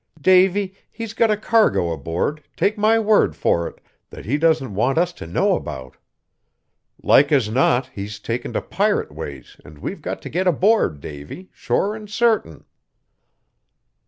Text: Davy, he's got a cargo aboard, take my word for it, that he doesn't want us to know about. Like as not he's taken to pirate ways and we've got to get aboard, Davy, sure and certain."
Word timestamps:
Davy, 0.19 0.73
he's 0.89 1.13
got 1.13 1.29
a 1.29 1.37
cargo 1.37 1.91
aboard, 1.91 2.41
take 2.57 2.75
my 2.75 2.97
word 2.97 3.35
for 3.35 3.67
it, 3.67 3.79
that 4.09 4.25
he 4.25 4.35
doesn't 4.35 4.73
want 4.73 4.97
us 4.97 5.13
to 5.13 5.27
know 5.27 5.55
about. 5.55 5.95
Like 7.03 7.31
as 7.31 7.49
not 7.51 7.85
he's 7.93 8.17
taken 8.19 8.51
to 8.53 8.63
pirate 8.63 9.11
ways 9.13 9.57
and 9.63 9.77
we've 9.77 10.01
got 10.01 10.19
to 10.23 10.29
get 10.29 10.47
aboard, 10.47 11.01
Davy, 11.01 11.51
sure 11.53 11.93
and 11.93 12.09
certain." 12.09 12.65